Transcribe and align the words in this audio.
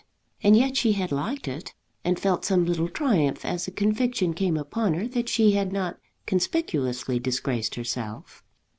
And 0.41 0.57
yet 0.57 0.77
she 0.77 0.93
had 0.93 1.11
liked 1.11 1.47
it, 1.47 1.75
and 2.03 2.19
felt 2.19 2.43
some 2.43 2.65
little 2.65 2.89
triumph 2.89 3.45
as 3.45 3.67
a 3.67 3.71
conviction 3.71 4.33
came 4.33 4.57
upon 4.57 4.95
her 4.95 5.07
that 5.09 5.29
she 5.29 5.51
had 5.51 5.71
not 5.71 5.99
conspicuously 6.25 7.19
disgraced 7.19 7.75
herself. 7.75 8.43